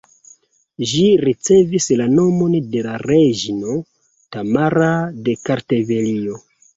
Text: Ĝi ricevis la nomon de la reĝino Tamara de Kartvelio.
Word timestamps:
Ĝi 0.91 1.01
ricevis 1.23 1.85
la 1.99 2.07
nomon 2.13 2.55
de 2.75 2.81
la 2.87 2.95
reĝino 3.01 3.75
Tamara 4.37 4.89
de 5.29 5.37
Kartvelio. 5.51 6.39